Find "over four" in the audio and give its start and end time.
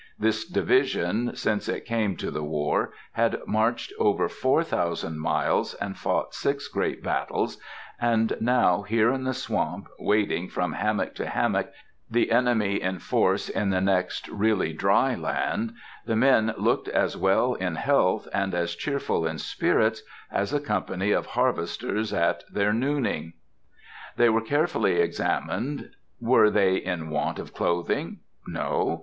3.99-4.63